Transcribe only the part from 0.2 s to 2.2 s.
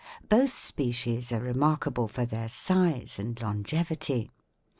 Both species are remarkable